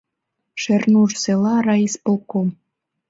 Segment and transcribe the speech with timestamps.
[0.61, 2.47] Шернур села райисполком